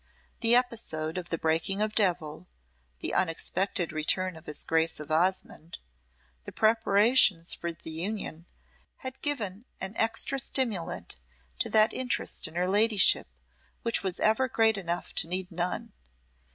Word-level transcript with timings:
The 0.39 0.55
episode 0.55 1.19
of 1.19 1.29
the 1.29 1.37
breaking 1.37 1.79
of 1.79 1.93
Devil, 1.93 2.47
the 3.01 3.13
unexpected 3.13 3.91
return 3.91 4.35
of 4.35 4.47
his 4.47 4.63
Grace 4.63 4.99
of 4.99 5.11
Osmonde, 5.11 5.77
the 6.43 6.51
preparations 6.51 7.53
for 7.53 7.71
the 7.71 7.91
union, 7.91 8.47
had 9.05 9.21
given 9.21 9.63
an 9.79 9.93
extra 9.97 10.39
stimulant 10.39 11.17
to 11.59 11.69
that 11.69 11.93
interest 11.93 12.47
in 12.47 12.55
her 12.55 12.67
ladyship 12.67 13.27
which 13.83 14.01
was 14.01 14.19
ever 14.19 14.49
great 14.49 14.75
enough 14.75 15.13
to 15.13 15.27
need 15.27 15.51
none. 15.51 15.93